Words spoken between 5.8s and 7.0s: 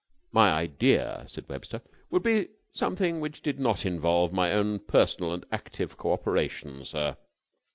co operation,